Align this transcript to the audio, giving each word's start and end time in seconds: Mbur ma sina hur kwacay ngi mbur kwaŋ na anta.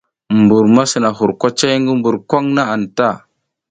Mbur 0.39 0.63
ma 0.75 0.83
sina 0.91 1.09
hur 1.17 1.31
kwacay 1.39 1.75
ngi 1.79 1.93
mbur 1.99 2.15
kwaŋ 2.29 2.45
na 2.55 2.63
anta. 2.75 3.07